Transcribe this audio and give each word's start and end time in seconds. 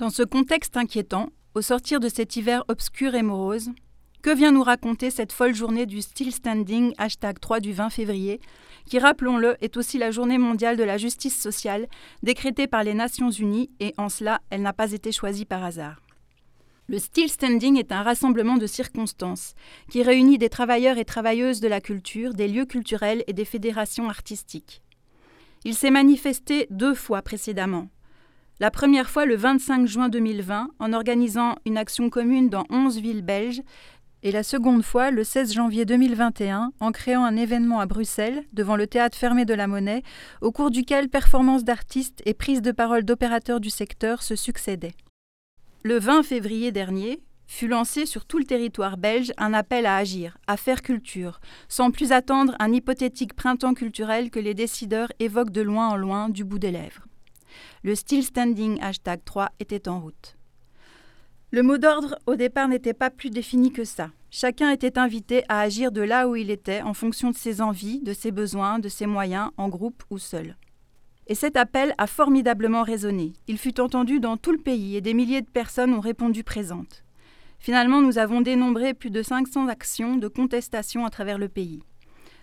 Dans 0.00 0.08
ce 0.08 0.22
contexte 0.22 0.78
inquiétant, 0.78 1.28
au 1.54 1.60
sortir 1.60 2.00
de 2.00 2.08
cet 2.08 2.34
hiver 2.34 2.64
obscur 2.68 3.14
et 3.14 3.20
morose, 3.20 3.68
que 4.22 4.34
vient 4.34 4.50
nous 4.50 4.62
raconter 4.62 5.10
cette 5.10 5.30
folle 5.30 5.54
journée 5.54 5.84
du 5.84 6.00
Still 6.00 6.32
Standing 6.32 6.94
hashtag 6.96 7.38
3 7.38 7.60
du 7.60 7.74
20 7.74 7.90
février, 7.90 8.40
qui, 8.86 8.98
rappelons-le, 8.98 9.56
est 9.60 9.76
aussi 9.76 9.98
la 9.98 10.10
journée 10.10 10.38
mondiale 10.38 10.78
de 10.78 10.84
la 10.84 10.96
justice 10.96 11.38
sociale, 11.38 11.86
décrétée 12.22 12.66
par 12.66 12.82
les 12.82 12.94
Nations 12.94 13.30
Unies, 13.30 13.68
et 13.78 13.92
en 13.98 14.08
cela, 14.08 14.40
elle 14.48 14.62
n'a 14.62 14.72
pas 14.72 14.92
été 14.92 15.12
choisie 15.12 15.44
par 15.44 15.62
hasard. 15.62 16.00
Le 16.86 16.98
Still 16.98 17.28
Standing 17.28 17.78
est 17.78 17.92
un 17.92 18.02
rassemblement 18.02 18.56
de 18.56 18.66
circonstances 18.66 19.52
qui 19.90 20.02
réunit 20.02 20.38
des 20.38 20.48
travailleurs 20.48 20.96
et 20.96 21.04
travailleuses 21.04 21.60
de 21.60 21.68
la 21.68 21.82
culture, 21.82 22.32
des 22.32 22.48
lieux 22.48 22.64
culturels 22.64 23.22
et 23.26 23.34
des 23.34 23.44
fédérations 23.44 24.08
artistiques. 24.08 24.80
Il 25.66 25.74
s'est 25.74 25.90
manifesté 25.90 26.68
deux 26.70 26.94
fois 26.94 27.20
précédemment. 27.20 27.90
La 28.60 28.70
première 28.70 29.08
fois 29.08 29.24
le 29.24 29.36
25 29.36 29.86
juin 29.86 30.10
2020 30.10 30.68
en 30.78 30.92
organisant 30.92 31.56
une 31.64 31.78
action 31.78 32.10
commune 32.10 32.50
dans 32.50 32.64
11 32.68 32.98
villes 33.00 33.22
belges 33.22 33.62
et 34.22 34.32
la 34.32 34.42
seconde 34.42 34.82
fois 34.82 35.10
le 35.10 35.24
16 35.24 35.54
janvier 35.54 35.86
2021 35.86 36.74
en 36.78 36.92
créant 36.92 37.24
un 37.24 37.36
événement 37.36 37.80
à 37.80 37.86
Bruxelles 37.86 38.44
devant 38.52 38.76
le 38.76 38.86
théâtre 38.86 39.16
fermé 39.16 39.46
de 39.46 39.54
la 39.54 39.66
Monnaie 39.66 40.02
au 40.42 40.52
cours 40.52 40.70
duquel 40.70 41.08
performances 41.08 41.64
d'artistes 41.64 42.20
et 42.26 42.34
prises 42.34 42.60
de 42.60 42.70
parole 42.70 43.06
d'opérateurs 43.06 43.60
du 43.60 43.70
secteur 43.70 44.22
se 44.22 44.36
succédaient. 44.36 44.94
Le 45.82 45.98
20 45.98 46.22
février 46.22 46.70
dernier, 46.70 47.22
fut 47.46 47.66
lancé 47.66 48.06
sur 48.06 48.26
tout 48.26 48.38
le 48.38 48.44
territoire 48.44 48.96
belge 48.96 49.32
un 49.38 49.54
appel 49.54 49.84
à 49.84 49.96
agir, 49.96 50.36
à 50.46 50.56
faire 50.56 50.82
culture, 50.82 51.40
sans 51.66 51.90
plus 51.90 52.12
attendre 52.12 52.54
un 52.60 52.72
hypothétique 52.72 53.34
printemps 53.34 53.74
culturel 53.74 54.30
que 54.30 54.38
les 54.38 54.54
décideurs 54.54 55.10
évoquent 55.18 55.50
de 55.50 55.62
loin 55.62 55.88
en 55.88 55.96
loin 55.96 56.28
du 56.28 56.44
bout 56.44 56.60
des 56.60 56.70
lèvres. 56.70 57.09
Le 57.82 57.94
Still 57.94 58.22
Standing 58.22 58.80
hashtag 58.80 59.20
3 59.24 59.50
était 59.60 59.88
en 59.88 60.00
route. 60.00 60.36
Le 61.52 61.62
mot 61.62 61.78
d'ordre 61.78 62.16
au 62.26 62.36
départ 62.36 62.68
n'était 62.68 62.94
pas 62.94 63.10
plus 63.10 63.30
défini 63.30 63.72
que 63.72 63.84
ça. 63.84 64.10
Chacun 64.30 64.70
était 64.70 64.98
invité 64.98 65.42
à 65.48 65.60
agir 65.60 65.90
de 65.90 66.00
là 66.00 66.28
où 66.28 66.36
il 66.36 66.50
était 66.50 66.82
en 66.82 66.94
fonction 66.94 67.30
de 67.30 67.36
ses 67.36 67.60
envies, 67.60 68.00
de 68.00 68.12
ses 68.12 68.30
besoins, 68.30 68.78
de 68.78 68.88
ses 68.88 69.06
moyens, 69.06 69.50
en 69.56 69.68
groupe 69.68 70.04
ou 70.10 70.18
seul. 70.18 70.56
Et 71.26 71.34
cet 71.34 71.56
appel 71.56 71.94
a 71.98 72.06
formidablement 72.06 72.84
résonné. 72.84 73.32
Il 73.48 73.58
fut 73.58 73.80
entendu 73.80 74.20
dans 74.20 74.36
tout 74.36 74.52
le 74.52 74.58
pays 74.58 74.96
et 74.96 75.00
des 75.00 75.14
milliers 75.14 75.42
de 75.42 75.50
personnes 75.50 75.94
ont 75.94 76.00
répondu 76.00 76.44
présentes. 76.44 77.04
Finalement, 77.58 78.00
nous 78.00 78.18
avons 78.18 78.40
dénombré 78.40 78.94
plus 78.94 79.10
de 79.10 79.22
500 79.22 79.68
actions 79.68 80.16
de 80.16 80.28
contestation 80.28 81.04
à 81.04 81.10
travers 81.10 81.38
le 81.38 81.48
pays. 81.48 81.82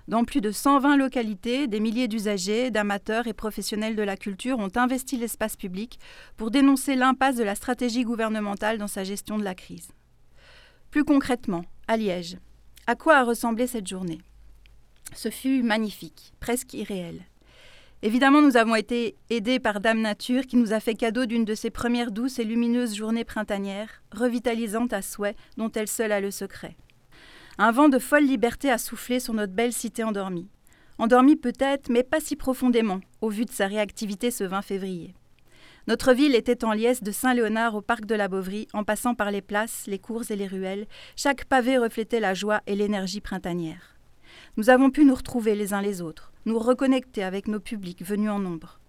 Dans 0.08 0.23
plus 0.23 0.39
de 0.39 0.52
120 0.52 0.95
localités, 0.95 1.67
des 1.67 1.81
milliers 1.81 2.08
d'usagers, 2.08 2.72
d'amateurs 2.72 3.27
et 3.27 3.33
professionnels 3.33 3.97
de 3.97 4.03
la 4.03 4.16
culture 4.16 4.58
ont 4.58 4.72
investi 4.75 5.17
l'espace 5.17 5.58
public 5.58 6.00
pour 6.38 6.50
dénoncer 6.50 6.95
l'impasse 6.95 7.36
de 7.36 7.44
la 7.44 7.55
stratégie 7.55 8.05
gouvernementale 8.05 8.78
dans 8.78 8.88
sa 8.88 9.03
gestion 9.03 9.38
de 9.38 9.44
la 9.44 9.53
crise. 9.53 9.89
Plus 10.91 11.03
concrètement, 11.03 11.66
à 11.89 11.97
Liège, 11.97 12.38
à 12.88 12.95
quoi 12.95 13.17
a 13.17 13.23
ressemblé 13.23 13.67
cette 13.67 13.88
journée? 13.88 14.22
Ce 15.13 15.30
fut 15.30 15.61
magnifique, 15.61 16.31
presque 16.39 16.73
irréel. 16.73 17.25
Évidemment, 18.02 18.41
nous 18.41 18.55
avons 18.55 18.75
été 18.75 19.17
aidés 19.30 19.59
par 19.59 19.81
Dame 19.81 20.00
Nature 20.00 20.45
qui 20.45 20.55
nous 20.55 20.72
a 20.72 20.80
fait 20.80 20.94
cadeau 20.94 21.25
d'une 21.25 21.44
de 21.44 21.55
ses 21.55 21.69
premières 21.69 22.11
douces 22.11 22.39
et 22.39 22.45
lumineuses 22.45 22.95
journées 22.95 23.25
printanières, 23.25 24.03
revitalisantes 24.13 24.94
à 24.94 25.02
souhait, 25.02 25.35
dont 25.58 25.72
elle 25.72 25.89
seule 25.89 26.13
a 26.13 26.22
le 26.22 26.31
secret. 26.31 26.78
Un 27.59 27.72
vent 27.72 27.89
de 27.89 27.97
folle 27.97 28.25
liberté 28.25 28.69
a 28.69 28.77
soufflé 28.77 29.19
sur 29.19 29.33
notre 29.33 29.53
belle 29.53 29.73
cité 29.73 30.03
endormie. 30.03 30.47
Endormie 31.00 31.36
peut-être, 31.36 31.89
mais 31.89 32.03
pas 32.03 32.19
si 32.19 32.36
profondément, 32.36 33.00
au 33.22 33.30
vu 33.30 33.45
de 33.45 33.52
sa 33.52 33.66
réactivité 33.66 34.30
ce 34.30 34.44
20 34.44 34.61
février. 34.61 35.16
Notre 35.88 36.13
ville 36.13 36.35
était 36.35 36.63
en 36.63 36.73
liesse 36.73 37.02
de 37.02 37.11
Saint-Léonard 37.11 37.73
au 37.73 37.81
parc 37.81 38.05
de 38.05 38.13
la 38.13 38.28
Bovry, 38.28 38.67
en 38.73 38.83
passant 38.83 39.16
par 39.16 39.31
les 39.31 39.41
places, 39.41 39.85
les 39.88 39.97
cours 39.97 40.30
et 40.30 40.35
les 40.35 40.45
ruelles. 40.45 40.85
Chaque 41.16 41.45
pavé 41.45 41.80
reflétait 41.80 42.19
la 42.19 42.35
joie 42.35 42.61
et 42.67 42.75
l'énergie 42.75 43.22
printanière. 43.22 43.97
Nous 44.58 44.69
avons 44.69 44.91
pu 44.91 45.03
nous 45.03 45.16
retrouver 45.16 45.56
les 45.56 45.74
uns 45.74 45.81
les 45.81 46.01
autres, 46.01 46.34
nous 46.45 46.59
reconnecter 46.59 47.24
avec 47.24 47.47
nos 47.47 47.59
publics 47.59 48.06
venus 48.06 48.29
en 48.29 48.38
nombre. 48.38 48.79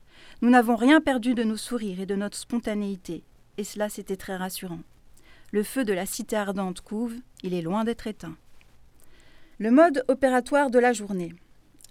Nous 0.42 0.50
n'avons 0.50 0.76
rien 0.76 1.00
perdu 1.00 1.34
de 1.34 1.42
nos 1.42 1.56
sourires 1.56 2.00
et 2.00 2.06
de 2.06 2.16
notre 2.16 2.36
spontanéité, 2.36 3.24
et 3.56 3.64
cela 3.64 3.88
c'était 3.88 4.16
très 4.16 4.36
rassurant. 4.36 4.80
Le 5.52 5.62
feu 5.62 5.86
de 5.86 5.94
la 5.94 6.04
cité 6.04 6.36
ardente 6.36 6.82
couve, 6.82 7.14
il 7.42 7.54
est 7.54 7.62
loin 7.62 7.84
d'être 7.84 8.06
éteint. 8.06 8.36
Le 9.60 9.72
mode 9.72 10.04
opératoire 10.06 10.70
de 10.70 10.78
la 10.78 10.92
journée. 10.92 11.34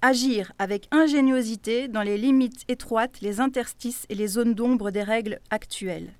Agir 0.01 0.53
avec 0.57 0.87
ingéniosité 0.89 1.89
dans 1.89 2.01
les 2.01 2.17
limites 2.17 2.63
étroites, 2.69 3.19
les 3.19 3.41
interstices 3.41 4.05
et 4.07 4.15
les 4.15 4.27
zones 4.27 4.53
d'ombre 4.53 4.89
des 4.89 5.03
règles 5.03 5.41
actuelles. 5.49 6.13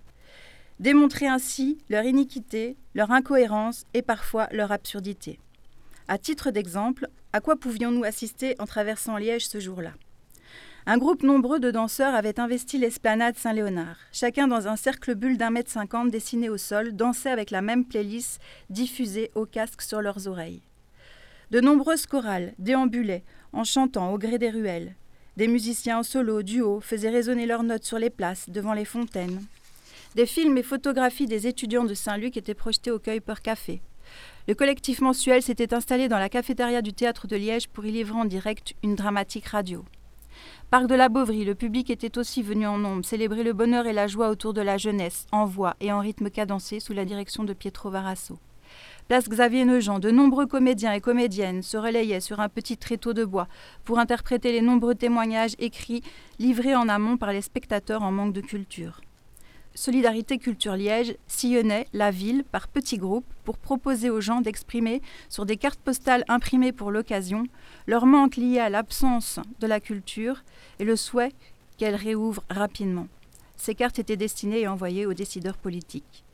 Démontrer 0.82 1.26
ainsi 1.26 1.78
leur 1.88 2.04
iniquité, 2.04 2.76
leur 2.96 3.12
incohérence 3.12 3.86
et 3.94 4.02
parfois 4.02 4.50
leur 4.52 4.74
absurdité. 4.74 5.40
À 6.10 6.18
titre 6.18 6.52
d'exemple, 6.52 7.08
à 7.32 7.40
quoi 7.40 7.56
pouvions-nous 7.56 8.04
assister 8.04 8.56
en 8.60 8.66
traversant 8.66 9.16
Liège 9.16 9.48
ce 9.48 9.62
jour-là? 9.62 9.94
Un 10.86 10.98
groupe 10.98 11.24
nombreux 11.24 11.62
de 11.62 11.72
danseurs 11.72 12.14
avait 12.14 12.42
investi 12.42 12.78
l'esplanade 12.78 13.38
Saint-Léonard. 13.38 14.00
Chacun 14.12 14.50
dans 14.50 14.68
un 14.68 14.76
cercle 14.76 15.16
bulle 15.16 15.38
d'un 15.38 15.52
mètre 15.52 15.72
cinquante 15.72 16.12
dessiné 16.12 16.50
au 16.50 16.58
sol, 16.58 16.94
dansait 16.94 17.32
avec 17.32 17.52
la 17.52 17.62
même 17.62 17.86
playlist 17.86 18.42
diffusée 18.70 19.32
au 19.34 19.46
casque 19.46 19.82
sur 19.82 20.02
leurs 20.02 20.28
oreilles. 20.28 20.62
De 21.50 21.62
nombreuses 21.62 22.06
chorales 22.06 22.54
déambulaient 22.60 23.24
en 23.54 23.64
chantant 23.64 24.14
au 24.14 24.18
gré 24.18 24.38
des 24.38 24.50
ruelles. 24.50 24.96
Des 25.38 25.48
musiciens 25.48 26.00
en 26.00 26.04
solo, 26.04 26.44
duo, 26.44 26.82
faisaient 26.82 27.10
résonner 27.10 27.46
leurs 27.46 27.64
notes 27.64 27.86
sur 27.86 28.00
les 28.00 28.10
places, 28.10 28.50
devant 28.50 28.74
les 28.74 28.86
fontaines. 28.86 29.46
Des 30.16 30.26
films 30.26 30.58
et 30.58 30.64
photographies 30.64 31.26
des 31.26 31.48
étudiants 31.48 31.86
de 31.86 31.94
Saint-Luc 31.94 32.36
étaient 32.36 32.54
projetés 32.54 32.92
au 32.92 33.00
Cueil 33.00 33.22
Café. 33.44 33.82
Le 34.48 34.56
collectif 34.56 35.00
mensuel 35.00 35.42
s'était 35.42 35.74
installé 35.74 36.10
dans 36.10 36.20
la 36.20 36.30
cafétéria 36.30 36.82
du 36.82 36.94
théâtre 36.94 37.28
de 37.28 37.36
Liège 37.36 37.68
pour 37.70 37.86
y 37.86 37.92
livrer 37.92 38.20
en 38.20 38.26
direct 38.26 38.74
une 38.84 38.96
dramatique 38.96 39.48
radio. 39.48 39.86
Parc 40.70 40.88
de 40.88 40.96
la 40.96 41.08
Bovry, 41.08 41.46
le 41.46 41.56
public 41.56 41.90
était 41.90 42.18
aussi 42.18 42.42
venu 42.42 42.68
en 42.68 42.78
nombre 42.78 43.06
célébrer 43.06 43.44
le 43.44 43.54
bonheur 43.54 43.86
et 43.88 43.94
la 43.94 44.08
joie 44.08 44.30
autour 44.30 44.54
de 44.54 44.62
la 44.62 44.78
jeunesse, 44.78 45.28
en 45.32 45.46
voix 45.46 45.76
et 45.80 45.94
en 45.94 46.00
rythme 46.00 46.30
cadencé 46.30 46.82
sous 46.82 46.94
la 46.94 47.06
direction 47.06 47.46
de 47.46 47.54
Pietro 47.54 47.90
Varasso. 47.90 48.38
Place 49.08 49.30
Xavier 49.30 49.64
Neujean, 49.64 50.00
de 50.00 50.12
nombreux 50.12 50.48
comédiens 50.48 50.92
et 50.92 51.00
comédiennes 51.00 51.62
se 51.64 51.78
relayaient 51.78 52.20
sur 52.20 52.42
un 52.42 52.50
petit 52.50 52.76
tréteau 52.76 53.14
de 53.14 53.24
bois 53.24 53.48
pour 53.86 54.00
interpréter 54.00 54.52
les 54.52 54.60
nombreux 54.60 54.96
témoignages 54.96 55.56
écrits 55.60 56.04
livrés 56.40 56.76
en 56.76 56.90
amont 56.90 57.16
par 57.16 57.32
les 57.32 57.42
spectateurs 57.42 58.04
en 58.04 58.12
manque 58.12 58.34
de 58.34 58.42
culture. 58.42 59.00
Solidarité 59.76 60.38
Culture 60.40 60.76
Liège 60.76 61.16
sillonnait 61.26 61.88
la 61.94 62.12
ville 62.12 62.44
par 62.44 62.68
petits 62.68 62.98
groupes 62.98 63.32
pour 63.46 63.58
proposer 63.58 64.10
aux 64.10 64.20
gens 64.20 64.42
d'exprimer 64.42 65.02
sur 65.30 65.46
des 65.46 65.56
cartes 65.56 65.80
postales 65.80 66.26
imprimées 66.28 66.74
pour 66.74 66.92
l'occasion 66.92 67.46
leur 67.86 68.08
manque 68.08 68.36
lié 68.36 68.60
à 68.60 68.70
l'absence 68.70 69.40
de 69.62 69.68
la 69.68 69.80
culture 69.80 70.44
et 70.80 70.84
le 70.84 70.98
souhait 70.98 71.32
qu'elle 71.78 71.96
réouvre 71.96 72.44
rapidement. 72.50 73.08
Ces 73.56 73.74
cartes 73.74 74.00
étaient 74.00 74.18
destinées 74.18 74.62
et 74.62 74.68
envoyées 74.68 75.06
aux 75.06 75.14
décideurs 75.14 75.58
politiques. 75.58 76.26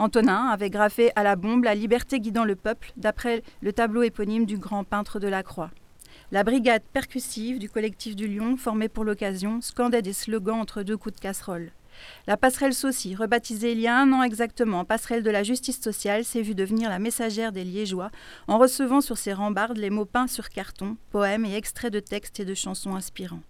Antonin 0.00 0.46
avait 0.46 0.70
graffé 0.70 1.12
à 1.14 1.22
la 1.22 1.36
bombe 1.36 1.64
La 1.64 1.74
liberté 1.74 2.20
guidant 2.20 2.44
le 2.44 2.56
peuple 2.56 2.90
d'après 2.96 3.42
le 3.60 3.70
tableau 3.70 4.02
éponyme 4.02 4.46
du 4.46 4.56
grand 4.56 4.82
peintre 4.82 5.20
de 5.20 5.28
la 5.28 5.42
Croix. 5.42 5.70
La 6.32 6.42
brigade 6.42 6.80
percussive 6.94 7.58
du 7.58 7.68
collectif 7.68 8.16
du 8.16 8.26
Lion, 8.26 8.56
formée 8.56 8.88
pour 8.88 9.04
l'occasion, 9.04 9.60
scandait 9.60 10.00
des 10.00 10.14
slogans 10.14 10.58
entre 10.58 10.82
deux 10.82 10.96
coups 10.96 11.16
de 11.16 11.20
casserole. 11.20 11.70
La 12.26 12.38
passerelle 12.38 12.72
Saucy, 12.72 13.14
rebaptisée 13.14 13.72
il 13.72 13.80
y 13.80 13.88
a 13.88 13.98
un 13.98 14.10
an 14.14 14.22
exactement 14.22 14.86
passerelle 14.86 15.22
de 15.22 15.30
la 15.30 15.42
justice 15.42 15.82
sociale, 15.82 16.24
s'est 16.24 16.40
vue 16.40 16.54
devenir 16.54 16.88
la 16.88 16.98
messagère 16.98 17.52
des 17.52 17.64
Liégeois 17.64 18.10
en 18.48 18.56
recevant 18.56 19.02
sur 19.02 19.18
ses 19.18 19.34
rambardes 19.34 19.76
les 19.76 19.90
mots 19.90 20.06
peints 20.06 20.28
sur 20.28 20.48
carton, 20.48 20.96
poèmes 21.10 21.44
et 21.44 21.56
extraits 21.56 21.92
de 21.92 22.00
textes 22.00 22.40
et 22.40 22.46
de 22.46 22.54
chansons 22.54 22.94
inspirants. 22.94 23.42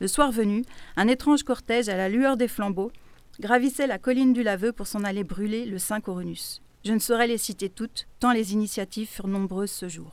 Le 0.00 0.08
soir 0.08 0.32
venu, 0.32 0.64
un 0.96 1.06
étrange 1.06 1.42
cortège 1.42 1.90
à 1.90 1.98
la 1.98 2.08
lueur 2.08 2.38
des 2.38 2.48
flambeaux 2.48 2.92
gravissait 3.40 3.86
la 3.86 3.98
colline 3.98 4.32
du 4.32 4.42
Laveux 4.42 4.72
pour 4.72 4.86
s'en 4.86 5.04
aller 5.04 5.24
brûler 5.24 5.64
le 5.64 5.78
Saint 5.78 6.00
Coronus. 6.00 6.60
Je 6.84 6.92
ne 6.92 6.98
saurais 6.98 7.26
les 7.26 7.38
citer 7.38 7.68
toutes, 7.68 8.06
tant 8.20 8.32
les 8.32 8.52
initiatives 8.52 9.08
furent 9.08 9.28
nombreuses 9.28 9.70
ce 9.70 9.88
jour. 9.88 10.12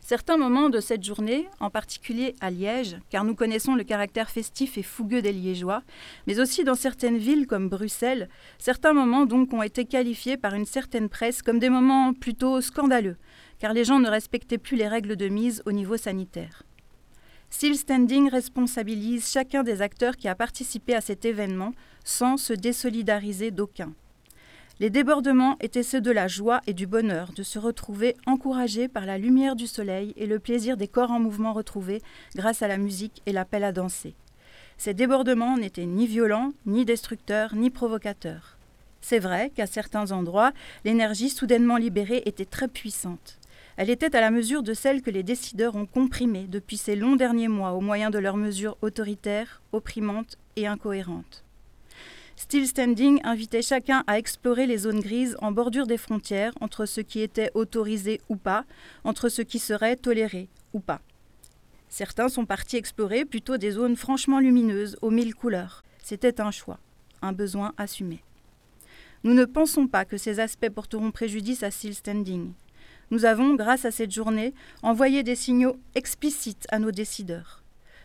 Certains 0.00 0.36
moments 0.36 0.68
de 0.68 0.78
cette 0.78 1.02
journée, 1.02 1.48
en 1.58 1.68
particulier 1.68 2.36
à 2.40 2.50
Liège, 2.50 2.96
car 3.10 3.24
nous 3.24 3.34
connaissons 3.34 3.74
le 3.74 3.82
caractère 3.82 4.30
festif 4.30 4.78
et 4.78 4.84
fougueux 4.84 5.20
des 5.20 5.32
Liégeois, 5.32 5.82
mais 6.28 6.38
aussi 6.38 6.62
dans 6.62 6.76
certaines 6.76 7.18
villes 7.18 7.48
comme 7.48 7.68
Bruxelles, 7.68 8.28
certains 8.58 8.92
moments 8.92 9.26
donc 9.26 9.52
ont 9.52 9.62
été 9.62 9.84
qualifiés 9.84 10.36
par 10.36 10.54
une 10.54 10.64
certaine 10.64 11.08
presse 11.08 11.42
comme 11.42 11.58
des 11.58 11.70
moments 11.70 12.12
plutôt 12.12 12.60
scandaleux, 12.60 13.16
car 13.58 13.72
les 13.72 13.84
gens 13.84 13.98
ne 13.98 14.08
respectaient 14.08 14.58
plus 14.58 14.76
les 14.76 14.86
règles 14.86 15.16
de 15.16 15.28
mise 15.28 15.62
au 15.66 15.72
niveau 15.72 15.96
sanitaire. 15.96 16.62
Still 17.50 17.76
Standing 17.76 18.28
responsabilise 18.28 19.30
chacun 19.30 19.62
des 19.62 19.80
acteurs 19.80 20.16
qui 20.16 20.28
a 20.28 20.34
participé 20.34 20.94
à 20.94 21.00
cet 21.00 21.24
événement 21.24 21.72
sans 22.04 22.36
se 22.36 22.52
désolidariser 22.52 23.50
d'aucun. 23.50 23.92
Les 24.78 24.90
débordements 24.90 25.56
étaient 25.60 25.82
ceux 25.82 26.02
de 26.02 26.10
la 26.10 26.28
joie 26.28 26.60
et 26.66 26.74
du 26.74 26.86
bonheur 26.86 27.32
de 27.34 27.42
se 27.42 27.58
retrouver 27.58 28.14
encouragés 28.26 28.88
par 28.88 29.06
la 29.06 29.16
lumière 29.16 29.56
du 29.56 29.66
soleil 29.66 30.12
et 30.18 30.26
le 30.26 30.38
plaisir 30.38 30.76
des 30.76 30.88
corps 30.88 31.10
en 31.10 31.18
mouvement 31.18 31.54
retrouvés 31.54 32.02
grâce 32.34 32.60
à 32.60 32.68
la 32.68 32.76
musique 32.76 33.22
et 33.24 33.32
l'appel 33.32 33.64
à 33.64 33.72
danser. 33.72 34.14
Ces 34.76 34.92
débordements 34.92 35.56
n'étaient 35.56 35.86
ni 35.86 36.06
violents, 36.06 36.52
ni 36.66 36.84
destructeurs, 36.84 37.54
ni 37.54 37.70
provocateurs. 37.70 38.58
C'est 39.00 39.18
vrai 39.18 39.50
qu'à 39.54 39.66
certains 39.66 40.12
endroits, 40.12 40.52
l'énergie 40.84 41.30
soudainement 41.30 41.78
libérée 41.78 42.22
était 42.26 42.44
très 42.44 42.68
puissante. 42.68 43.38
Elle 43.76 43.90
était 43.90 44.16
à 44.16 44.20
la 44.22 44.30
mesure 44.30 44.62
de 44.62 44.72
celle 44.72 45.02
que 45.02 45.10
les 45.10 45.22
décideurs 45.22 45.76
ont 45.76 45.86
comprimée 45.86 46.46
depuis 46.48 46.78
ces 46.78 46.96
longs 46.96 47.16
derniers 47.16 47.48
mois 47.48 47.72
au 47.72 47.80
moyen 47.80 48.08
de 48.08 48.18
leurs 48.18 48.38
mesures 48.38 48.78
autoritaires, 48.80 49.60
opprimantes 49.72 50.38
et 50.56 50.66
incohérentes. 50.66 51.44
Still 52.36 52.66
Standing 52.66 53.20
invitait 53.24 53.62
chacun 53.62 54.04
à 54.06 54.18
explorer 54.18 54.66
les 54.66 54.78
zones 54.78 55.00
grises 55.00 55.36
en 55.40 55.52
bordure 55.52 55.86
des 55.86 55.96
frontières 55.96 56.52
entre 56.60 56.86
ce 56.86 57.00
qui 57.00 57.20
était 57.20 57.50
autorisé 57.54 58.20
ou 58.28 58.36
pas, 58.36 58.64
entre 59.04 59.28
ce 59.28 59.42
qui 59.42 59.58
serait 59.58 59.96
toléré 59.96 60.48
ou 60.72 60.80
pas. 60.80 61.00
Certains 61.88 62.28
sont 62.28 62.44
partis 62.44 62.76
explorer 62.76 63.24
plutôt 63.24 63.56
des 63.56 63.72
zones 63.72 63.96
franchement 63.96 64.40
lumineuses, 64.40 64.98
aux 65.02 65.10
mille 65.10 65.34
couleurs. 65.34 65.82
C'était 66.02 66.40
un 66.40 66.50
choix, 66.50 66.78
un 67.22 67.32
besoin 67.32 67.72
assumé. 67.78 68.22
Nous 69.24 69.34
ne 69.34 69.44
pensons 69.44 69.86
pas 69.86 70.04
que 70.04 70.18
ces 70.18 70.40
aspects 70.40 70.68
porteront 70.68 71.10
préjudice 71.10 71.62
à 71.62 71.70
Still 71.70 71.94
Standing. 71.94 72.52
Nous 73.10 73.24
avons, 73.24 73.54
grâce 73.54 73.84
à 73.84 73.90
cette 73.90 74.10
journée, 74.10 74.52
envoyé 74.82 75.22
des 75.22 75.36
signaux 75.36 75.76
explicites 75.94 76.66
à 76.70 76.78
nos 76.78 76.90
décideurs. 76.90 77.62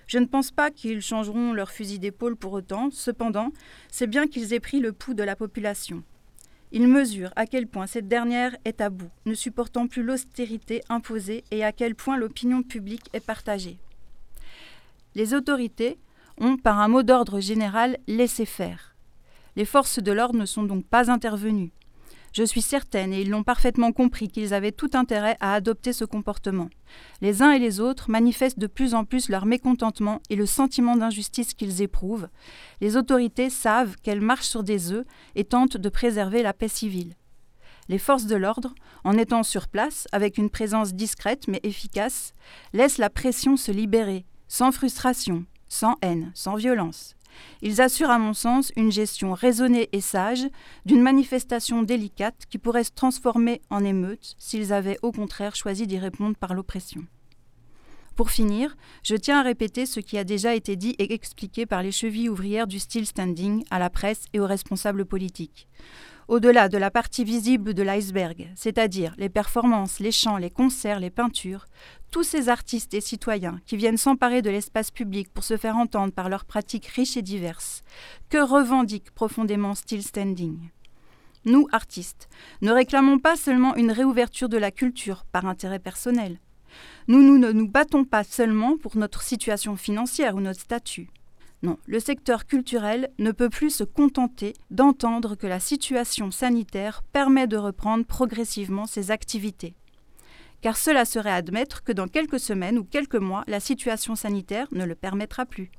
Je 0.08 0.20
ne 0.20 0.26
pense 0.26 0.52
pas 0.52 0.72
qu'ils 0.72 1.02
changeront 1.02 1.54
leur 1.54 1.72
fusil 1.72 1.98
d'épaule 1.98 2.36
pour 2.36 2.54
autant, 2.54 2.90
cependant, 2.92 3.52
c'est 3.90 4.08
bien 4.08 4.28
qu'ils 4.28 4.54
aient 4.54 4.60
pris 4.60 4.80
le 4.80 4.92
pouls 4.92 5.14
de 5.14 5.24
la 5.24 5.36
population. 5.36 6.04
Ils 6.74 6.88
mesurent 6.88 7.34
à 7.36 7.46
quel 7.46 7.68
point 7.68 7.88
cette 7.88 8.08
dernière 8.08 8.56
est 8.64 8.80
à 8.80 8.90
bout, 8.90 9.10
ne 9.26 9.34
supportant 9.34 9.88
plus 9.88 10.04
l'austérité 10.04 10.82
imposée 10.90 11.44
et 11.52 11.64
à 11.64 11.72
quel 11.72 11.96
point 11.96 12.18
l'opinion 12.18 12.62
publique 12.62 13.10
est 13.14 13.26
partagée. 13.26 13.78
Les 15.16 15.34
autorités 15.34 15.98
ont, 16.38 16.58
par 16.58 16.80
un 16.80 16.88
mot 16.88 17.04
d'ordre 17.04 17.40
général, 17.40 17.98
laissé 18.08 18.46
faire. 18.46 18.96
Les 19.56 19.66
forces 19.66 20.00
de 20.00 20.12
l'ordre 20.12 20.40
ne 20.40 20.46
sont 20.46 20.64
donc 20.64 20.86
pas 20.86 21.12
intervenues. 21.12 21.72
Je 22.34 22.44
suis 22.44 22.62
certaine, 22.62 23.12
et 23.12 23.22
ils 23.22 23.30
l'ont 23.30 23.44
parfaitement 23.44 23.92
compris, 23.92 24.30
qu'ils 24.30 24.54
avaient 24.54 24.72
tout 24.72 24.92
intérêt 24.94 25.36
à 25.42 25.54
adopter 25.54 25.92
ce 25.92 26.06
comportement. 26.06 26.70
Les 27.22 27.42
uns 27.42 27.52
et 27.52 27.60
les 27.60 27.82
autres 27.82 28.10
manifestent 28.10 28.60
de 28.60 28.68
plus 28.68 28.94
en 28.94 29.04
plus 29.04 29.28
leur 29.28 29.46
mécontentement 29.46 30.22
et 30.30 30.38
le 30.38 30.46
sentiment 30.46 30.96
d'injustice 30.96 31.54
qu'ils 31.54 31.82
éprouvent. 31.82 32.30
Les 32.80 32.96
autorités 32.96 33.50
savent 33.50 33.98
qu'elles 34.02 34.22
marchent 34.22 34.48
sur 34.48 34.64
des 34.64 34.94
œufs 34.94 35.06
et 35.36 35.44
tentent 35.44 35.78
de 35.78 35.90
préserver 35.90 36.42
la 36.42 36.54
paix 36.54 36.70
civile. 36.70 37.16
Les 37.90 37.98
forces 37.98 38.28
de 38.28 38.38
l'ordre, 38.38 38.74
en 39.04 39.18
étant 39.18 39.44
sur 39.44 39.68
place, 39.68 40.08
avec 40.14 40.38
une 40.38 40.50
présence 40.50 40.94
discrète 40.94 41.50
mais 41.50 41.60
efficace, 41.64 42.34
laissent 42.72 42.98
la 42.98 43.10
pression 43.10 43.58
se 43.58 43.74
libérer, 43.74 44.26
sans 44.48 44.72
frustration, 44.72 45.44
sans 45.68 45.98
haine, 46.02 46.32
sans 46.34 46.56
violence. 46.56 47.16
Ils 47.62 47.82
assurent, 47.82 48.10
à 48.10 48.20
mon 48.20 48.34
sens, 48.34 48.72
une 48.76 48.92
gestion 48.92 49.34
raisonnée 49.34 49.90
et 49.92 50.02
sage 50.02 50.48
d'une 50.86 51.02
manifestation 51.02 51.84
délicate 51.84 52.46
qui 52.50 52.58
pourrait 52.58 52.84
se 52.84 52.92
transformer 52.92 53.62
en 53.70 53.84
émeute 53.84 54.36
s'ils 54.38 54.74
avaient 54.74 55.00
au 55.02 55.12
contraire 55.12 55.56
choisi 55.56 55.88
d'y 55.88 56.00
répondre 56.00 56.36
par 56.38 56.54
l'oppression. 56.54 57.02
Pour 58.16 58.30
finir, 58.30 58.76
je 59.04 59.16
tiens 59.16 59.40
à 59.40 59.44
répéter 59.44 59.86
ce 59.86 60.00
qui 60.00 60.18
a 60.18 60.24
déjà 60.24 60.54
été 60.54 60.76
dit 60.76 60.96
et 61.00 61.14
expliqué 61.14 61.66
par 61.66 61.82
les 61.82 61.92
chevilles 61.92 62.30
ouvrières 62.30 62.68
du 62.68 62.80
style 62.80 63.06
standing 63.06 63.64
à 63.72 63.80
la 63.80 63.90
presse 63.90 64.26
et 64.34 64.40
aux 64.40 64.48
responsables 64.48 65.06
politiques 65.06 65.68
au-delà 66.32 66.70
de 66.70 66.78
la 66.78 66.90
partie 66.92 67.26
visible 67.26 67.74
de 67.74 67.84
l'iceberg, 67.84 68.50
c'est-à-dire 68.56 69.14
les 69.18 69.28
performances, 69.28 70.00
les 70.00 70.14
chants, 70.14 70.38
les 70.38 70.50
concerts, 70.50 71.02
les 71.02 71.10
peintures, 71.10 71.66
tous 72.10 72.24
ces 72.24 72.48
artistes 72.48 72.94
et 72.94 73.02
citoyens 73.02 73.60
qui 73.66 73.76
viennent 73.76 73.98
s'emparer 73.98 74.42
de 74.42 74.50
l'espace 74.50 74.92
public 74.92 75.28
pour 75.34 75.44
se 75.44 75.58
faire 75.58 75.76
entendre 75.76 76.14
par 76.14 76.30
leurs 76.30 76.46
pratiques 76.46 76.88
riches 76.88 77.18
et 77.18 77.22
diverses, 77.22 77.84
que 78.30 78.38
revendique 78.38 79.12
profondément 79.12 79.76
Still 79.76 80.04
Standing? 80.04 80.70
Nous, 81.44 81.68
artistes, 81.74 82.30
ne 82.62 82.72
réclamons 82.72 83.20
pas 83.20 83.36
seulement 83.36 83.76
une 83.76 83.92
réouverture 83.92 84.48
de 84.48 84.58
la 84.58 84.72
culture 84.72 85.26
par 85.34 85.46
intérêt 85.46 85.80
personnel. 85.80 86.40
Nous, 87.08 87.24
nous 87.24 87.38
ne 87.38 87.52
nous 87.52 87.68
battons 87.68 88.06
pas 88.06 88.24
seulement 88.24 88.78
pour 88.78 88.98
notre 88.98 89.22
situation 89.22 89.76
financière 89.76 90.36
ou 90.36 90.42
notre 90.42 90.62
statut. 90.62 91.10
Non, 91.64 91.78
le 91.86 92.00
secteur 92.00 92.48
culturel 92.48 93.12
ne 93.20 93.32
peut 93.32 93.50
plus 93.50 93.70
se 93.70 93.84
contenter 93.84 94.54
d'entendre 94.72 95.36
que 95.36 95.46
la 95.46 95.60
situation 95.60 96.32
sanitaire 96.32 97.04
permet 97.14 97.46
de 97.46 97.58
reprendre 97.58 98.06
progressivement 98.06 98.88
ses 98.88 99.12
activités. 99.12 99.76
Car 100.62 100.78
cela 100.78 101.06
serait 101.06 101.32
admettre 101.32 101.84
que 101.84 101.92
dans 101.92 102.08
quelques 102.08 102.40
semaines 102.40 102.80
ou 102.80 102.84
quelques 102.84 103.16
mois, 103.16 103.44
la 103.48 103.60
situation 103.60 104.16
sanitaire 104.16 104.68
ne 104.72 104.86
le 104.86 104.96
permettra 104.96 105.46
plus. 105.46 105.72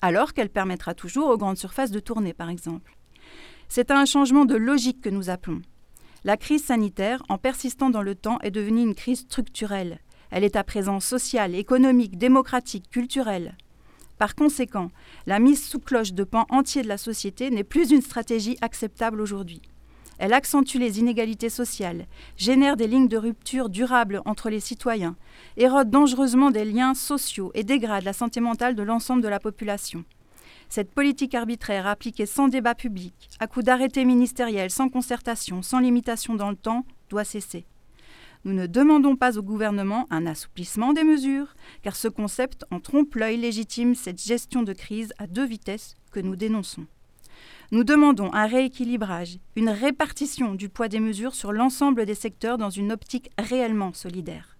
Alors 0.00 0.32
qu'elle 0.32 0.50
permettra 0.50 0.94
toujours 0.94 1.30
aux 1.30 1.38
grandes 1.38 1.58
surfaces 1.58 1.90
de 1.90 2.00
tourner, 2.00 2.34
par 2.34 2.50
exemple. 2.50 2.96
C'est 3.68 3.90
un 3.90 4.04
changement 4.04 4.44
de 4.44 4.54
logique 4.54 5.00
que 5.00 5.10
nous 5.10 5.30
appelons. 5.30 5.62
La 6.24 6.36
crise 6.36 6.64
sanitaire, 6.64 7.22
en 7.28 7.38
persistant 7.38 7.90
dans 7.90 8.02
le 8.02 8.14
temps, 8.14 8.38
est 8.40 8.50
devenue 8.50 8.82
une 8.82 8.94
crise 8.94 9.20
structurelle. 9.20 10.00
Elle 10.30 10.44
est 10.44 10.56
à 10.56 10.64
présent 10.64 11.00
sociale, 11.00 11.54
économique, 11.54 12.18
démocratique, 12.18 12.90
culturelle. 12.90 13.56
Par 14.18 14.34
conséquent, 14.34 14.90
la 15.26 15.38
mise 15.38 15.62
sous 15.62 15.78
cloche 15.78 16.12
de 16.12 16.24
pans 16.24 16.46
entiers 16.48 16.82
de 16.82 16.88
la 16.88 16.98
société 16.98 17.50
n'est 17.50 17.64
plus 17.64 17.90
une 17.90 18.02
stratégie 18.02 18.56
acceptable 18.62 19.20
aujourd'hui. 19.20 19.60
Elle 20.18 20.32
accentue 20.32 20.78
les 20.78 20.98
inégalités 20.98 21.50
sociales, 21.50 22.06
génère 22.38 22.76
des 22.76 22.86
lignes 22.86 23.08
de 23.08 23.18
rupture 23.18 23.68
durables 23.68 24.22
entre 24.24 24.48
les 24.48 24.60
citoyens, 24.60 25.16
érode 25.58 25.90
dangereusement 25.90 26.50
des 26.50 26.64
liens 26.64 26.94
sociaux 26.94 27.50
et 27.54 27.64
dégrade 27.64 28.04
la 28.04 28.14
santé 28.14 28.40
mentale 28.40 28.74
de 28.74 28.82
l'ensemble 28.82 29.22
de 29.22 29.28
la 29.28 29.40
population. 29.40 30.04
Cette 30.70 30.90
politique 30.90 31.34
arbitraire 31.34 31.86
appliquée 31.86 32.26
sans 32.26 32.48
débat 32.48 32.74
public, 32.74 33.28
à 33.38 33.46
coup 33.46 33.62
d'arrêtés 33.62 34.06
ministériels, 34.06 34.70
sans 34.70 34.88
concertation, 34.88 35.60
sans 35.62 35.80
limitation 35.80 36.34
dans 36.34 36.50
le 36.50 36.56
temps, 36.56 36.86
doit 37.10 37.24
cesser. 37.24 37.66
Nous 38.46 38.52
ne 38.52 38.68
demandons 38.68 39.16
pas 39.16 39.38
au 39.38 39.42
gouvernement 39.42 40.06
un 40.08 40.24
assouplissement 40.24 40.92
des 40.92 41.02
mesures, 41.02 41.56
car 41.82 41.96
ce 41.96 42.06
concept 42.06 42.64
en 42.70 42.78
trompe-l'œil 42.78 43.38
légitime 43.38 43.96
cette 43.96 44.22
gestion 44.22 44.62
de 44.62 44.72
crise 44.72 45.12
à 45.18 45.26
deux 45.26 45.44
vitesses 45.44 45.96
que 46.12 46.20
nous 46.20 46.36
dénonçons. 46.36 46.86
Nous 47.72 47.82
demandons 47.82 48.32
un 48.32 48.46
rééquilibrage, 48.46 49.40
une 49.56 49.68
répartition 49.68 50.54
du 50.54 50.68
poids 50.68 50.86
des 50.86 51.00
mesures 51.00 51.34
sur 51.34 51.50
l'ensemble 51.50 52.06
des 52.06 52.14
secteurs 52.14 52.56
dans 52.56 52.70
une 52.70 52.92
optique 52.92 53.32
réellement 53.36 53.92
solidaire. 53.92 54.56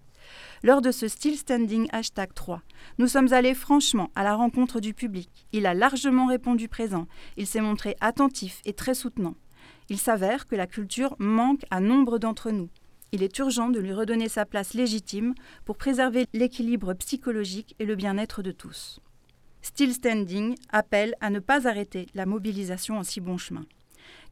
Lors 0.64 0.82
de 0.82 0.90
ce 0.90 1.06
Still 1.06 1.36
Standing 1.36 1.86
hashtag 1.92 2.34
3, 2.34 2.62
nous 2.98 3.06
sommes 3.06 3.32
allés 3.32 3.54
franchement 3.54 4.10
à 4.16 4.24
la 4.24 4.34
rencontre 4.34 4.80
du 4.80 4.94
public. 4.94 5.46
Il 5.52 5.64
a 5.64 5.74
largement 5.74 6.26
répondu 6.26 6.66
présent. 6.66 7.06
Il 7.36 7.46
s'est 7.46 7.60
montré 7.60 7.94
attentif 8.00 8.62
et 8.64 8.72
très 8.72 8.94
soutenant. 8.94 9.36
Il 9.88 9.98
s'avère 9.98 10.48
que 10.48 10.56
la 10.56 10.66
culture 10.66 11.14
manque 11.20 11.64
à 11.70 11.78
nombre 11.78 12.18
d'entre 12.18 12.50
nous. 12.50 12.68
Il 13.12 13.22
est 13.22 13.38
urgent 13.38 13.68
de 13.68 13.78
lui 13.78 13.92
redonner 13.92 14.28
sa 14.28 14.44
place 14.44 14.74
légitime 14.74 15.34
pour 15.64 15.76
préserver 15.76 16.26
l'équilibre 16.32 16.94
psychologique 16.94 17.74
et 17.78 17.84
le 17.84 17.94
bien-être 17.94 18.42
de 18.42 18.52
tous. 18.52 19.00
Still 19.62 19.94
Standing 19.94 20.56
appelle 20.70 21.14
à 21.20 21.30
ne 21.30 21.38
pas 21.38 21.66
arrêter 21.66 22.06
la 22.14 22.26
mobilisation 22.26 22.98
en 22.98 23.02
si 23.02 23.20
bon 23.20 23.36
chemin. 23.38 23.64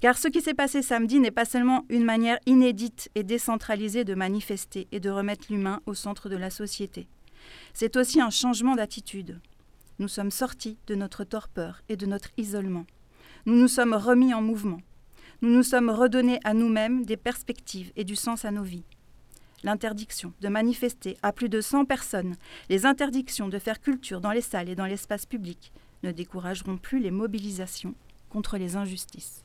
Car 0.01 0.19
ce 0.19 0.29
qui 0.29 0.41
s'est 0.41 0.55
passé 0.55 0.83
samedi 0.83 1.19
n'est 1.19 1.31
pas 1.31 1.45
seulement 1.45 1.85
une 1.89 2.05
manière 2.05 2.39
inédite 2.47 3.11
et 3.15 3.23
décentralisée 3.23 4.05
de 4.05 4.15
manifester 4.15 4.87
et 4.93 5.01
de 5.01 5.11
remettre 5.11 5.47
l'humain 5.51 5.81
au 5.87 5.95
centre 5.95 6.29
de 6.29 6.37
la 6.37 6.51
société. 6.51 7.09
C'est 7.73 7.97
aussi 7.97 8.21
un 8.21 8.31
changement 8.31 8.77
d'attitude. 8.77 9.41
Nous 9.99 10.09
sommes 10.09 10.31
sortis 10.31 10.79
de 10.87 10.95
notre 10.95 11.25
torpeur 11.25 11.83
et 11.89 11.97
de 11.97 12.07
notre 12.07 12.31
isolement. 12.37 12.87
Nous 13.47 13.57
nous 13.57 13.69
sommes 13.69 13.95
remis 13.95 14.35
en 14.35 14.43
mouvement 14.43 14.81
nous 15.45 15.51
nous 15.51 15.63
sommes 15.63 15.91
redonnés 15.91 16.41
à 16.45 16.55
nous-mêmes 16.55 17.05
des 17.05 17.19
perspectives 17.19 17.93
et 17.97 18.05
du 18.05 18.17
sens 18.17 18.47
à 18.47 18.51
nos 18.51 18.63
vies. 18.63 18.87
L'interdiction 19.63 20.33
de 20.41 20.49
manifester 20.49 21.19
à 21.23 21.33
plus 21.33 21.51
de 21.51 21.61
100 21.61 21.85
personnes, 21.85 22.37
les 22.71 22.87
interdictions 22.87 23.49
de 23.49 23.59
faire 23.59 23.81
culture 23.81 24.23
dans 24.23 24.33
les 24.33 24.41
salles 24.41 24.71
et 24.71 24.75
dans 24.75 24.87
l'espace 24.87 25.27
public 25.27 25.73
ne 26.03 26.13
décourageront 26.13 26.79
plus 26.79 26.99
les 26.99 27.11
mobilisations 27.11 27.95
contre 28.31 28.57
les 28.57 28.77
injustices. 28.77 29.45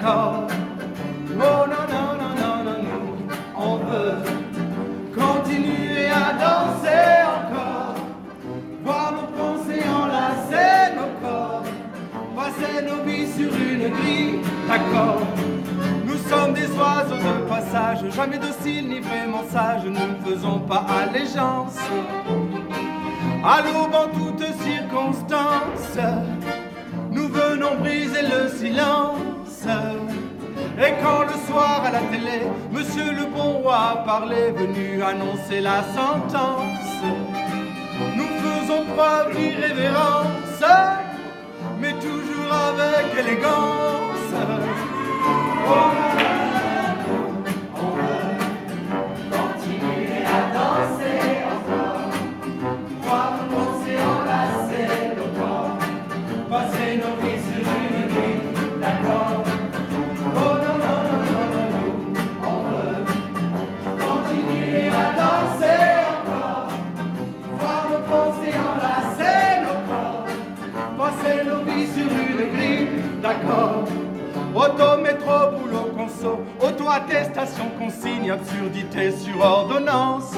Oh 0.00 0.46
non, 1.36 1.66
non, 1.66 1.84
non, 1.92 2.08
non, 2.20 2.64
non, 2.64 2.82
non, 2.82 3.02
on 3.56 3.76
veut 3.78 4.14
continuer 5.14 6.06
à 6.06 6.32
danser 6.34 7.24
encore, 7.36 7.94
voir 8.84 9.12
nos 9.12 9.26
pensées 9.36 9.82
enlacer 9.88 10.94
nos 10.94 11.26
corps, 11.26 11.64
passer 12.36 12.86
nos 12.86 13.02
vies 13.04 13.26
sur 13.26 13.52
une 13.52 13.90
grille, 13.90 14.40
d'accord. 14.68 15.20
Nous 16.06 16.18
sommes 16.28 16.52
des 16.54 16.68
oiseaux 16.76 17.16
de 17.16 17.48
passage, 17.48 18.08
jamais 18.14 18.38
dociles 18.38 18.88
ni 18.88 19.00
vraiment 19.00 19.42
sages, 19.50 19.84
nous 19.84 19.90
ne 19.92 20.32
faisons 20.32 20.60
pas 20.60 20.86
allégeance. 21.02 21.76
À 23.44 23.62
l'aube 23.62 23.94
en 23.94 24.08
toutes 24.08 24.46
circonstances, 24.62 25.98
nous 27.10 27.28
venons 27.28 27.76
briser 27.80 28.22
le 28.22 28.48
silence. 28.48 29.27
Et 29.68 30.92
quand 31.02 31.22
le 31.24 31.36
soir 31.46 31.82
à 31.84 31.90
la 31.90 32.00
télé, 32.00 32.46
Monsieur 32.72 33.12
le 33.12 33.26
bon 33.26 33.58
roi 33.62 34.02
parlait, 34.06 34.52
venu 34.52 35.02
annoncer 35.02 35.60
la 35.60 35.82
sentence, 35.82 37.02
nous 38.16 38.28
faisons 38.42 38.84
preuve 38.96 39.36
d'irrévérence, 39.36 40.62
mais 41.80 41.92
toujours 41.94 42.52
avec 42.52 43.18
élégance. 43.18 44.32
Oh, 45.70 46.17
sur 78.92 79.40
ordonnance. 79.40 80.34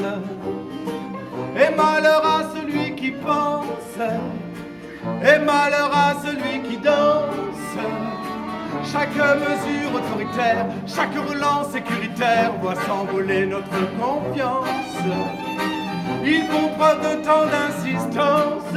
Et 1.57 1.75
malheur 1.75 2.25
à 2.25 2.43
celui 2.55 2.95
qui 2.95 3.11
pense, 3.11 3.97
et 5.23 5.39
malheur 5.39 5.91
à 5.93 6.15
celui 6.25 6.63
qui 6.69 6.77
danse. 6.77 7.77
Chaque 8.93 9.15
mesure 9.15 9.95
autoritaire, 9.95 10.67
chaque 10.87 11.15
relance 11.15 11.71
sécuritaire 11.71 12.53
voit 12.61 12.77
s'envoler 12.87 13.47
notre 13.47 13.81
confiance. 13.99 14.67
Ils 16.25 16.45
font 16.45 16.69
preuve 16.79 17.01
de 17.01 17.25
tant 17.25 17.47
d'insistance 17.47 18.75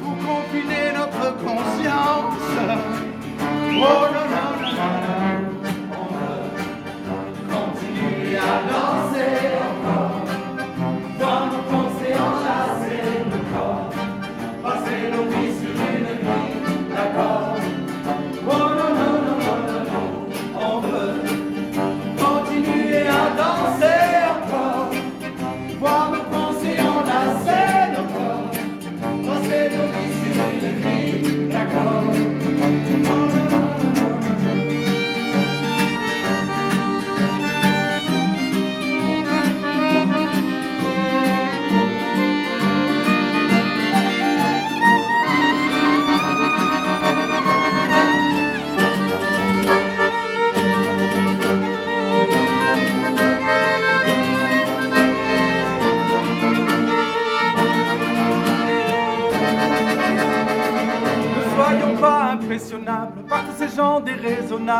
pour 0.00 0.16
confiner 0.26 0.92
notre 0.94 1.36
conscience. 1.38 2.42
Oh 3.74 4.06
no, 4.12 4.22
no, 4.30 4.61
no, 4.61 4.61
continuer 8.52 8.68
à 8.68 8.72
danser 8.72 9.81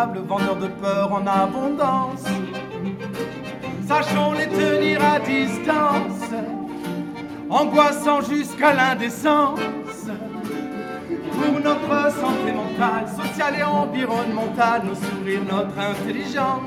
vendeurs 0.06 0.56
de 0.56 0.68
peur 0.68 1.12
en 1.12 1.26
abondance. 1.26 2.24
Sachons 3.86 4.32
les 4.32 4.48
tenir 4.48 5.00
à 5.04 5.20
distance, 5.20 6.30
angoissant 7.50 8.20
jusqu'à 8.22 8.74
l'indécence. 8.74 9.60
Pour 11.32 11.60
notre 11.60 12.12
santé 12.14 12.52
mentale, 12.52 13.06
sociale 13.08 13.54
et 13.58 13.62
environnementale, 13.62 14.82
nos 14.84 14.94
sourires, 14.94 15.42
notre 15.50 15.78
intelligence. 15.78 16.62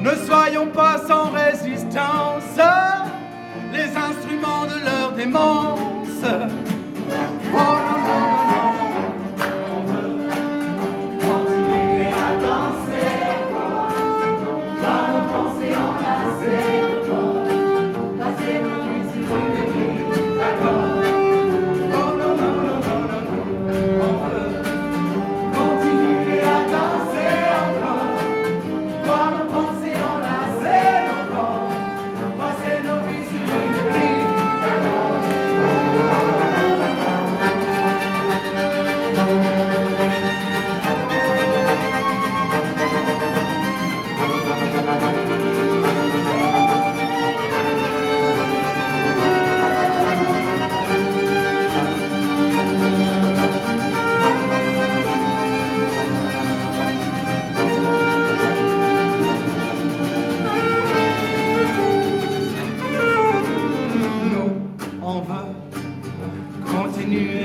Ne 0.00 0.14
soyons 0.26 0.66
pas 0.66 0.98
sans 1.06 1.30
résistance, 1.30 2.58
les 3.72 3.96
instruments 3.96 4.66
de 4.66 4.84
leur 4.84 5.12
démence. 5.12 6.24
Oh 7.54 7.91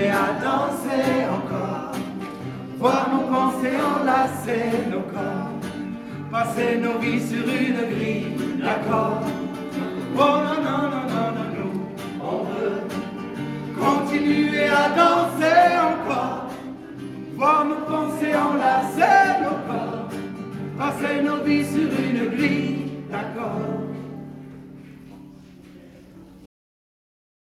à 0.09 0.33
danser 0.41 1.25
encore, 1.31 1.91
voir 2.77 3.09
nos 3.13 3.27
pensées 3.33 3.77
enlacer 3.95 4.71
nos 4.91 5.01
corps, 5.01 5.51
passer 6.31 6.77
nos 6.77 6.97
vies 6.99 7.21
sur 7.27 7.45
une 7.47 7.95
grille 7.95 8.35
d'accord. 8.61 9.21
Oh 10.15 10.37
non, 10.45 10.63
non, 10.63 10.83
non, 10.93 11.05
non, 11.13 11.29
non, 11.37 11.47
nous, 11.55 11.75
on 12.21 12.43
veut 12.43 12.81
continuer 13.79 14.67
à 14.67 14.89
danser 14.89 15.67
encore, 15.91 16.47
voir 17.35 17.65
nos 17.65 17.85
pensées 17.85 18.33
enlacer 18.35 19.41
nos 19.43 19.57
corps, 19.67 20.09
passer 20.77 21.21
nos 21.23 21.43
vies 21.43 21.65
sur 21.65 21.81
une 21.81 22.35
grille 22.35 22.91
d'accord. 23.11 23.86